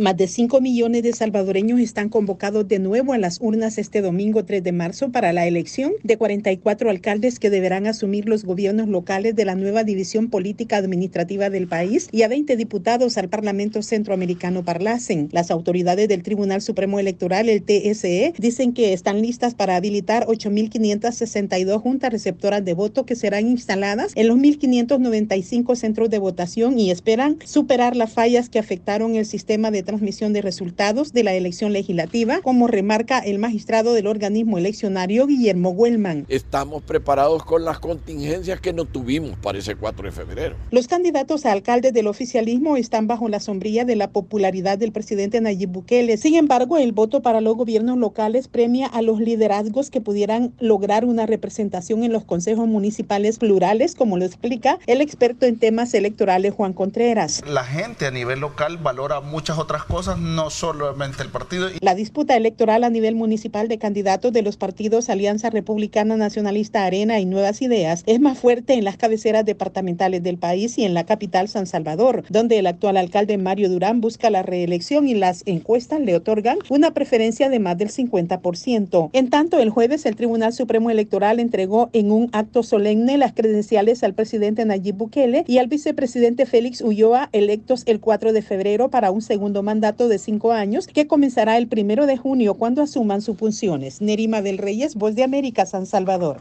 [0.00, 4.46] Más de 5 millones de salvadoreños están convocados de nuevo a las urnas este domingo
[4.46, 9.36] 3 de marzo para la elección de 44 alcaldes que deberán asumir los gobiernos locales
[9.36, 14.64] de la nueva división política administrativa del país y a 20 diputados al Parlamento Centroamericano
[14.64, 15.28] Parlacen.
[15.32, 21.78] Las autoridades del Tribunal Supremo Electoral, el TSE, dicen que están listas para habilitar 8.562
[21.78, 27.36] juntas receptoras de voto que serán instaladas en los 1.595 centros de votación y esperan
[27.44, 32.40] superar las fallas que afectaron el sistema de transmisión de resultados de la elección legislativa,
[32.42, 36.26] como remarca el magistrado del organismo eleccionario Guillermo Huelman.
[36.28, 40.54] Estamos preparados con las contingencias que no tuvimos para ese 4 de febrero.
[40.70, 45.40] Los candidatos a alcaldes del oficialismo están bajo la sombrilla de la popularidad del presidente
[45.40, 46.18] Nayib Bukele.
[46.18, 51.04] Sin embargo, el voto para los gobiernos locales premia a los liderazgos que pudieran lograr
[51.04, 56.54] una representación en los consejos municipales plurales, como lo explica el experto en temas electorales
[56.54, 57.42] Juan Contreras.
[57.44, 61.68] La gente a nivel local valora muchas otras cosas, no solamente el partido.
[61.80, 67.20] La disputa electoral a nivel municipal de candidatos de los partidos Alianza Republicana Nacionalista Arena
[67.20, 71.04] y Nuevas Ideas es más fuerte en las cabeceras departamentales del país y en la
[71.04, 76.00] capital San Salvador, donde el actual alcalde Mario Durán busca la reelección y las encuestas
[76.00, 79.10] le otorgan una preferencia de más del 50%.
[79.12, 84.02] En tanto, el jueves el Tribunal Supremo Electoral entregó en un acto solemne las credenciales
[84.02, 89.10] al presidente Nayib Bukele y al vicepresidente Félix Ulloa, electos el 4 de febrero para
[89.10, 89.22] un
[89.62, 94.00] mandato de cinco años que comenzará el primero de junio cuando asuman sus funciones.
[94.00, 96.38] Nerima del Reyes, Voz de América, San Salvador.